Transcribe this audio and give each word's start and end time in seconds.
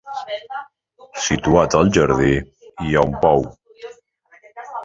Situat 1.25 1.77
al 1.81 1.93
jardí 1.97 2.33
hi 2.87 2.97
ha 3.01 3.07
un 3.11 3.15
pou. 3.27 3.47